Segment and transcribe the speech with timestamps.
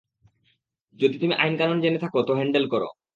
[0.99, 2.87] যদি তুমি আইন-কানুন জেনে থাকো, তো হ্যান্ডেল করো।